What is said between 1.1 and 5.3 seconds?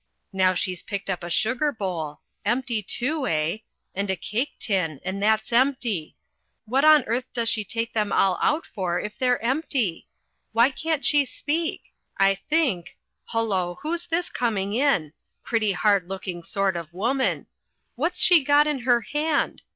up a sugar bowl empty, too, eh? and a cake tin, and